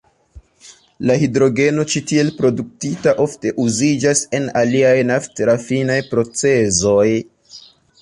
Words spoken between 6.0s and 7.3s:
procezoj.